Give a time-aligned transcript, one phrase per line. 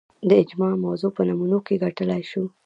[0.29, 2.43] د اجماع موضوع په نمونو کې ګڼلای شو